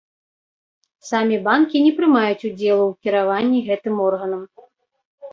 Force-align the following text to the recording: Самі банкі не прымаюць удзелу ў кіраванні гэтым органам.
Самі 1.09 1.35
банкі 1.47 1.81
не 1.87 1.91
прымаюць 1.99 2.47
удзелу 2.49 2.83
ў 2.87 2.93
кіраванні 3.07 3.59
гэтым 3.67 3.95
органам. 4.07 4.41